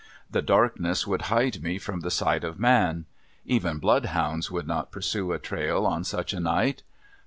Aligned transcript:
The 0.31 0.41
darkness 0.41 1.05
would 1.05 1.21
hide 1.29 1.61
me 1.61 1.77
from 1.77 1.99
the 1.99 2.09
sight 2.09 2.43
of 2.43 2.59
man. 2.59 3.05
Even 3.45 3.77
blood 3.77 4.05
hounds 4.07 4.49
would 4.49 4.65
not 4.65 4.91
pursue 4.91 5.31
a 5.31 5.37
trail 5.37 5.85
on 5.85 6.03
such 6.03 6.33
a 6.33 6.39
night. 6.39 6.81